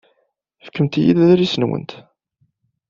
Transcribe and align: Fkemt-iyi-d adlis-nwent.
Fkemt-iyi-d 0.65 1.19
adlis-nwent. 1.25 1.91